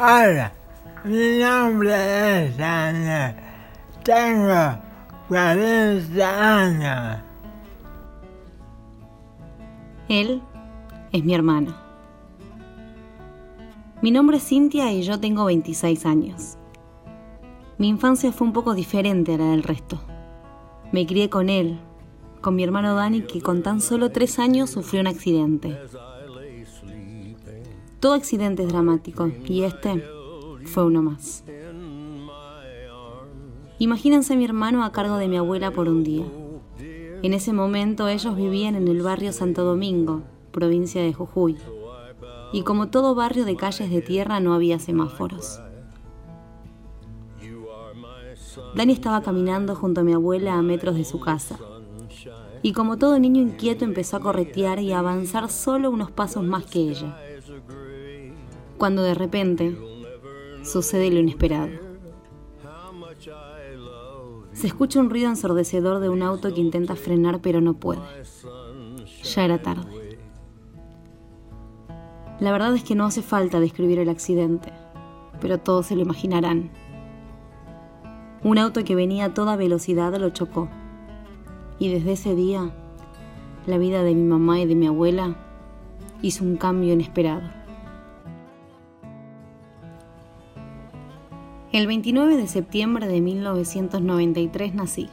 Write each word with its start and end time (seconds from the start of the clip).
Hola, 0.00 0.52
mi 1.02 1.40
nombre 1.40 2.46
es 2.46 2.60
Ana. 2.60 3.34
Tengo 4.04 4.78
40 5.26 6.62
años. 6.62 7.20
Él 10.08 10.40
es 11.10 11.24
mi 11.24 11.34
hermano. 11.34 11.74
Mi 14.00 14.12
nombre 14.12 14.36
es 14.36 14.44
Cintia 14.44 14.92
y 14.92 15.02
yo 15.02 15.18
tengo 15.18 15.46
26 15.46 16.06
años. 16.06 16.56
Mi 17.76 17.88
infancia 17.88 18.30
fue 18.30 18.46
un 18.46 18.52
poco 18.52 18.74
diferente 18.74 19.34
a 19.34 19.38
la 19.38 19.46
del 19.46 19.64
resto. 19.64 20.00
Me 20.92 21.08
crié 21.08 21.28
con 21.28 21.48
él, 21.48 21.80
con 22.40 22.54
mi 22.54 22.62
hermano 22.62 22.94
Dani 22.94 23.22
que 23.22 23.42
con 23.42 23.64
tan 23.64 23.80
solo 23.80 24.12
tres 24.12 24.38
años 24.38 24.70
sufrió 24.70 25.00
un 25.00 25.08
accidente. 25.08 25.76
Todo 28.00 28.12
accidente 28.12 28.62
es 28.62 28.68
dramático 28.68 29.28
y 29.44 29.62
este 29.62 30.04
fue 30.66 30.84
uno 30.84 31.02
más. 31.02 31.42
Imagínense 33.80 34.34
a 34.34 34.36
mi 34.36 34.44
hermano 34.44 34.84
a 34.84 34.92
cargo 34.92 35.16
de 35.16 35.26
mi 35.26 35.36
abuela 35.36 35.72
por 35.72 35.88
un 35.88 36.04
día. 36.04 36.24
En 37.22 37.34
ese 37.34 37.52
momento 37.52 38.06
ellos 38.06 38.36
vivían 38.36 38.76
en 38.76 38.86
el 38.86 39.02
barrio 39.02 39.32
Santo 39.32 39.64
Domingo, 39.64 40.22
provincia 40.52 41.02
de 41.02 41.12
Jujuy. 41.12 41.56
Y 42.52 42.62
como 42.62 42.86
todo 42.86 43.16
barrio 43.16 43.44
de 43.44 43.56
calles 43.56 43.90
de 43.90 44.00
tierra 44.00 44.38
no 44.38 44.54
había 44.54 44.78
semáforos. 44.78 45.60
Dani 48.76 48.92
estaba 48.92 49.22
caminando 49.22 49.74
junto 49.74 50.02
a 50.02 50.04
mi 50.04 50.12
abuela 50.12 50.54
a 50.54 50.62
metros 50.62 50.94
de 50.94 51.04
su 51.04 51.18
casa. 51.18 51.58
Y 52.62 52.72
como 52.72 52.96
todo 52.96 53.18
niño 53.18 53.42
inquieto 53.42 53.84
empezó 53.84 54.18
a 54.18 54.20
corretear 54.20 54.78
y 54.78 54.92
a 54.92 55.00
avanzar 55.00 55.50
solo 55.50 55.90
unos 55.90 56.12
pasos 56.12 56.44
más 56.44 56.64
que 56.64 56.78
ella 56.78 57.16
cuando 58.78 59.02
de 59.02 59.14
repente 59.14 59.76
sucede 60.62 61.10
lo 61.10 61.18
inesperado. 61.18 61.68
Se 64.52 64.66
escucha 64.66 65.00
un 65.00 65.10
ruido 65.10 65.28
ensordecedor 65.28 66.00
de 66.00 66.08
un 66.08 66.22
auto 66.22 66.52
que 66.52 66.60
intenta 66.60 66.96
frenar 66.96 67.40
pero 67.40 67.60
no 67.60 67.74
puede. 67.74 68.00
Ya 69.22 69.44
era 69.44 69.58
tarde. 69.60 70.18
La 72.40 72.52
verdad 72.52 72.74
es 72.74 72.84
que 72.84 72.94
no 72.94 73.04
hace 73.04 73.22
falta 73.22 73.60
describir 73.60 73.98
el 73.98 74.08
accidente, 74.08 74.72
pero 75.40 75.58
todos 75.58 75.86
se 75.86 75.96
lo 75.96 76.02
imaginarán. 76.02 76.70
Un 78.44 78.58
auto 78.58 78.84
que 78.84 78.94
venía 78.94 79.26
a 79.26 79.34
toda 79.34 79.56
velocidad 79.56 80.14
lo 80.16 80.30
chocó. 80.30 80.68
Y 81.80 81.92
desde 81.92 82.12
ese 82.12 82.34
día, 82.36 82.72
la 83.66 83.78
vida 83.78 84.02
de 84.02 84.14
mi 84.14 84.22
mamá 84.22 84.60
y 84.60 84.66
de 84.66 84.76
mi 84.76 84.86
abuela 84.86 85.36
hizo 86.22 86.44
un 86.44 86.56
cambio 86.56 86.92
inesperado. 86.92 87.42
El 91.78 91.86
29 91.86 92.36
de 92.36 92.48
septiembre 92.48 93.06
de 93.06 93.20
1993 93.20 94.74
nací 94.74 95.06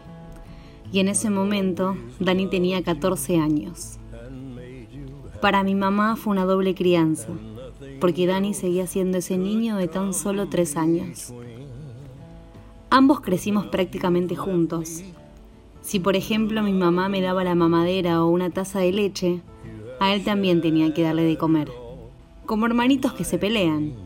y 0.91 0.97
en 0.97 1.09
ese 1.09 1.30
momento 1.30 1.95
Dani 2.19 2.47
tenía 2.47 2.81
14 2.81 3.38
años. 3.38 3.99
Para 5.41 5.61
mi 5.61 5.75
mamá 5.75 6.16
fue 6.16 6.31
una 6.31 6.44
doble 6.44 6.73
crianza, 6.73 7.27
porque 8.02 8.25
Dani 8.25 8.55
seguía 8.55 8.88
siendo 8.88 9.19
ese 9.19 9.38
niño 9.38 9.77
de 9.77 9.88
tan 9.88 10.11
solo 10.16 10.47
3 10.49 10.75
años. 10.77 11.35
Ambos 12.89 13.22
crecimos 13.22 13.67
prácticamente 13.67 14.35
juntos. 14.35 15.03
Si 15.81 16.00
por 16.00 16.16
ejemplo 16.16 16.63
mi 16.63 16.73
mamá 16.73 17.09
me 17.09 17.22
daba 17.22 17.44
la 17.44 17.53
mamadera 17.53 18.23
o 18.23 18.29
una 18.29 18.50
taza 18.50 18.79
de 18.79 18.91
leche, 18.91 19.41
a 20.00 20.16
él 20.16 20.23
también 20.23 20.61
tenía 20.61 20.91
que 20.95 21.03
darle 21.03 21.25
de 21.25 21.38
comer. 21.38 21.69
Como 22.47 22.66
hermanitos 22.66 23.13
que 23.13 23.23
se 23.23 23.38
pelean. 23.38 24.04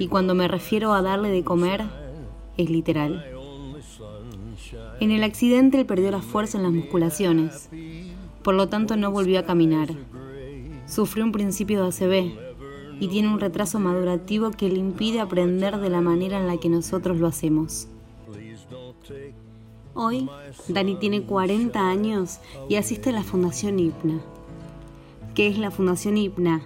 Y 0.00 0.08
cuando 0.08 0.34
me 0.34 0.48
refiero 0.48 0.94
a 0.94 1.02
darle 1.02 1.28
de 1.28 1.44
comer, 1.44 1.84
es 2.56 2.70
literal. 2.70 3.22
En 4.98 5.10
el 5.10 5.22
accidente 5.22 5.78
él 5.78 5.84
perdió 5.84 6.10
la 6.10 6.22
fuerza 6.22 6.56
en 6.56 6.64
las 6.64 6.72
musculaciones, 6.72 7.68
por 8.42 8.54
lo 8.54 8.66
tanto 8.70 8.96
no 8.96 9.10
volvió 9.10 9.38
a 9.38 9.44
caminar. 9.44 9.90
Sufrió 10.86 11.22
un 11.22 11.32
principio 11.32 11.82
de 11.82 11.88
ACV 11.88 12.32
y 12.98 13.08
tiene 13.08 13.28
un 13.28 13.40
retraso 13.40 13.78
madurativo 13.78 14.50
que 14.52 14.70
le 14.70 14.78
impide 14.78 15.20
aprender 15.20 15.76
de 15.76 15.90
la 15.90 16.00
manera 16.00 16.38
en 16.38 16.46
la 16.46 16.56
que 16.56 16.70
nosotros 16.70 17.18
lo 17.18 17.26
hacemos. 17.26 17.86
Hoy, 19.92 20.30
Dani 20.66 20.94
tiene 20.94 21.24
40 21.24 21.78
años 21.78 22.38
y 22.70 22.76
asiste 22.76 23.10
a 23.10 23.12
la 23.12 23.22
Fundación 23.22 23.78
IPNA. 23.78 24.22
¿Qué 25.34 25.46
es 25.46 25.58
la 25.58 25.70
Fundación 25.70 26.16
IPNA? 26.16 26.62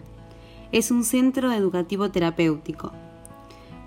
Es 0.70 0.92
un 0.92 1.02
centro 1.02 1.50
educativo 1.50 2.10
terapéutico 2.10 2.92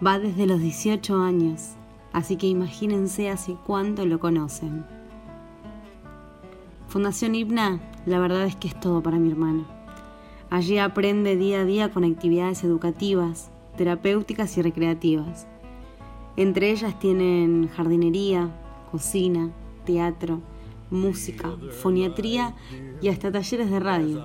Va 0.05 0.19
desde 0.19 0.45
los 0.45 0.61
18 0.61 1.21
años, 1.23 1.71
así 2.13 2.35
que 2.35 2.45
imagínense 2.45 3.29
hace 3.29 3.55
cuánto 3.65 4.05
lo 4.05 4.19
conocen. 4.19 4.85
Fundación 6.87 7.33
Hipna, 7.33 7.79
la 8.05 8.19
verdad 8.19 8.45
es 8.45 8.55
que 8.55 8.67
es 8.67 8.79
todo 8.79 9.01
para 9.01 9.17
mi 9.17 9.31
hermano. 9.31 9.65
Allí 10.51 10.77
aprende 10.77 11.35
día 11.35 11.61
a 11.61 11.65
día 11.65 11.89
con 11.89 12.03
actividades 12.03 12.63
educativas, 12.63 13.49
terapéuticas 13.75 14.55
y 14.57 14.61
recreativas. 14.61 15.47
Entre 16.35 16.69
ellas 16.69 16.99
tienen 16.99 17.67
jardinería, 17.67 18.51
cocina, 18.91 19.49
teatro, 19.83 20.41
música, 20.91 21.55
foniatría 21.81 22.55
y 23.01 23.09
hasta 23.09 23.31
talleres 23.31 23.71
de 23.71 23.79
radio. 23.79 24.23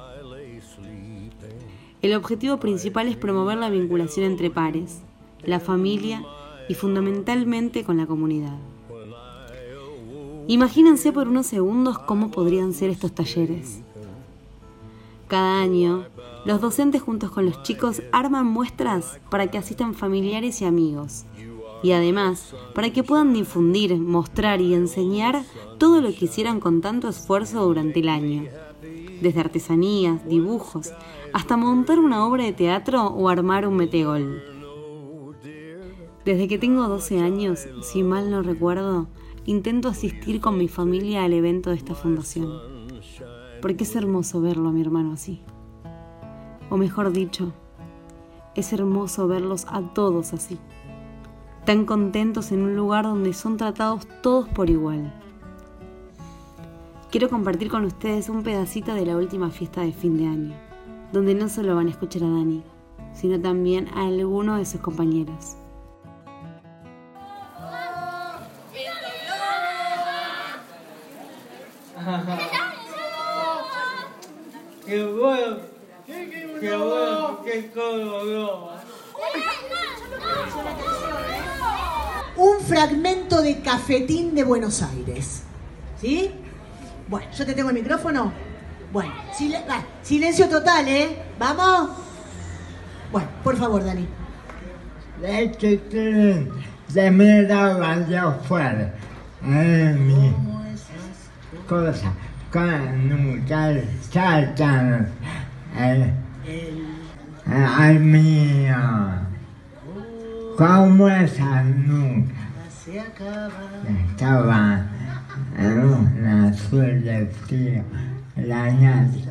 El 2.02 2.14
objetivo 2.14 2.58
principal 2.58 3.08
es 3.08 3.16
promover 3.16 3.56
la 3.56 3.70
vinculación 3.70 4.26
entre 4.26 4.50
pares, 4.50 5.02
la 5.44 5.60
familia 5.60 6.24
y 6.68 6.74
fundamentalmente 6.74 7.84
con 7.84 7.96
la 7.96 8.06
comunidad. 8.06 8.56
Imagínense 10.48 11.12
por 11.12 11.28
unos 11.28 11.46
segundos 11.46 11.98
cómo 11.98 12.30
podrían 12.30 12.72
ser 12.72 12.90
estos 12.90 13.12
talleres. 13.12 13.80
Cada 15.28 15.62
año, 15.62 16.04
los 16.44 16.60
docentes 16.60 17.00
juntos 17.00 17.30
con 17.30 17.46
los 17.46 17.62
chicos 17.62 18.02
arman 18.12 18.46
muestras 18.46 19.20
para 19.30 19.46
que 19.46 19.58
asistan 19.58 19.94
familiares 19.94 20.60
y 20.60 20.64
amigos. 20.64 21.24
Y 21.82 21.92
además, 21.92 22.54
para 22.74 22.92
que 22.92 23.02
puedan 23.02 23.32
difundir, 23.32 23.96
mostrar 23.96 24.60
y 24.60 24.74
enseñar 24.74 25.42
todo 25.78 26.00
lo 26.00 26.12
que 26.12 26.26
hicieran 26.26 26.60
con 26.60 26.80
tanto 26.80 27.08
esfuerzo 27.08 27.64
durante 27.64 28.00
el 28.00 28.08
año. 28.08 28.44
Desde 29.20 29.40
artesanías, 29.40 30.26
dibujos, 30.28 30.92
hasta 31.32 31.56
montar 31.56 31.98
una 31.98 32.26
obra 32.26 32.44
de 32.44 32.52
teatro 32.52 33.06
o 33.06 33.28
armar 33.28 33.66
un 33.66 33.76
metegol. 33.76 34.51
Desde 36.24 36.46
que 36.46 36.56
tengo 36.56 36.86
12 36.86 37.18
años, 37.18 37.66
si 37.82 38.04
mal 38.04 38.30
no 38.30 38.42
recuerdo, 38.42 39.08
intento 39.44 39.88
asistir 39.88 40.40
con 40.40 40.56
mi 40.56 40.68
familia 40.68 41.24
al 41.24 41.32
evento 41.32 41.70
de 41.70 41.76
esta 41.76 41.96
fundación. 41.96 42.48
Porque 43.60 43.82
es 43.82 43.96
hermoso 43.96 44.40
verlo 44.40 44.68
a 44.68 44.72
mi 44.72 44.80
hermano 44.82 45.14
así. 45.14 45.40
O 46.70 46.76
mejor 46.76 47.12
dicho, 47.12 47.52
es 48.54 48.72
hermoso 48.72 49.26
verlos 49.26 49.66
a 49.68 49.82
todos 49.94 50.32
así. 50.32 50.58
Tan 51.66 51.86
contentos 51.86 52.52
en 52.52 52.62
un 52.62 52.76
lugar 52.76 53.04
donde 53.04 53.32
son 53.32 53.56
tratados 53.56 54.06
todos 54.22 54.48
por 54.48 54.70
igual. 54.70 55.12
Quiero 57.10 57.28
compartir 57.28 57.68
con 57.68 57.84
ustedes 57.84 58.28
un 58.28 58.44
pedacito 58.44 58.94
de 58.94 59.06
la 59.06 59.16
última 59.16 59.50
fiesta 59.50 59.80
de 59.80 59.92
fin 59.92 60.16
de 60.16 60.26
año, 60.26 60.54
donde 61.12 61.34
no 61.34 61.48
solo 61.48 61.74
van 61.74 61.88
a 61.88 61.90
escuchar 61.90 62.22
a 62.22 62.28
Dani, 62.28 62.62
sino 63.12 63.40
también 63.40 63.88
a 63.88 64.06
alguno 64.06 64.56
de 64.56 64.64
sus 64.64 64.80
compañeros. 64.80 65.56
Qué 74.86 75.04
bueno, 75.04 75.56
qué 76.60 76.76
bueno, 76.76 77.40
qué 77.44 77.70
Un 82.36 82.60
fragmento 82.60 83.42
de 83.42 83.60
Cafetín 83.60 84.34
de 84.34 84.42
Buenos 84.42 84.82
Aires. 84.82 85.42
¿Sí? 86.00 86.32
Bueno, 87.08 87.30
yo 87.36 87.46
te 87.46 87.54
tengo 87.54 87.70
el 87.70 87.76
micrófono. 87.76 88.32
Bueno, 88.92 89.12
silencio 90.02 90.48
total, 90.48 90.88
¿eh? 90.88 91.16
¿Vamos? 91.38 91.90
Bueno, 93.12 93.28
por 93.44 93.56
favor, 93.56 93.84
Dani. 93.84 94.08
Este 95.22 96.48
de 96.88 97.10
afuera. 98.18 98.94
mi 99.42 100.61
cosa 101.68 102.12
nunca 103.08 103.74
saltan 104.10 105.08
al 107.46 108.00
mío. 108.00 108.76
Como 110.56 111.08
esa 111.08 111.62
nunca 111.62 112.34
estaba 113.88 114.86
en 115.58 115.78
una 115.84 116.52
la 118.36 118.70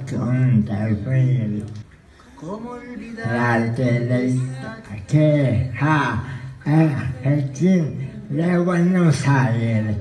con 0.10 0.66
frío. 1.06 1.66
la 3.16 3.76
televisión 3.76 4.48
que 5.08 5.72
ja, 5.78 6.24
aquí 7.24 7.82
de 8.30 8.58
Buenos 8.58 9.28
Aires. 9.28 9.98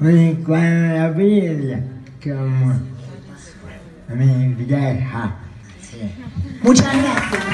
Mi. 0.00 0.34
Muchas 6.62 6.86
gracias. 6.86 7.44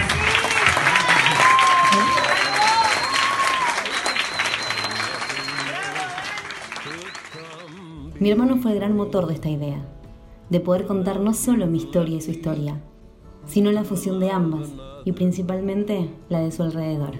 Mi 8.20 8.30
hermano 8.30 8.58
fue 8.58 8.72
el 8.72 8.78
gran 8.78 8.96
motor 8.96 9.26
de 9.26 9.34
esta 9.34 9.48
idea, 9.48 9.84
de 10.48 10.60
poder 10.60 10.86
contar 10.86 11.18
no 11.18 11.34
solo 11.34 11.66
mi 11.66 11.78
historia 11.78 12.16
y 12.16 12.20
su 12.20 12.30
historia, 12.30 12.80
sino 13.46 13.72
la 13.72 13.82
fusión 13.82 14.20
de 14.20 14.30
ambas 14.30 14.68
y 15.04 15.10
principalmente 15.10 16.10
la 16.28 16.38
de 16.40 16.52
su 16.52 16.62
alrededor. 16.62 17.14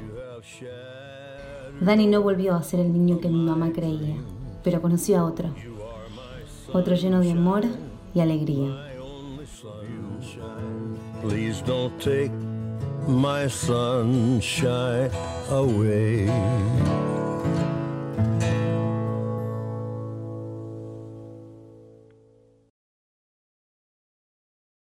Dani 1.81 2.07
no 2.07 2.23
volvió 2.23 2.55
a 2.55 2.63
ser 2.63 2.79
el 2.79 2.93
niño 2.93 3.19
que 3.19 3.29
mi 3.29 3.43
mamá 3.43 3.73
creía, 3.73 4.17
pero 4.67 4.83
conoció 4.83 5.21
a 5.21 5.25
otro, 5.25 5.51
otro 6.73 6.97
lleno 6.97 7.21
de 7.21 7.31
amor 7.31 7.63
y 8.13 8.19
alegría. 8.19 8.67
Please 11.23 11.63
don't 11.65 11.97
take 12.01 12.33
my 13.07 13.49
sunshine 13.49 15.09
away. 15.53 16.29